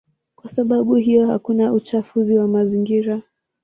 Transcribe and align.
Kwa 0.35 0.49
sababu 0.49 0.95
hiyo 0.95 1.27
hakuna 1.27 1.73
uchafuzi 1.73 2.37
wa 2.37 2.47
mazingira. 2.47 3.21